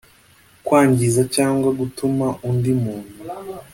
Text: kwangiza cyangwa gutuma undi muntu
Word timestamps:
kwangiza 0.65 1.21
cyangwa 1.35 1.69
gutuma 1.79 2.27
undi 2.49 2.71
muntu 2.83 3.15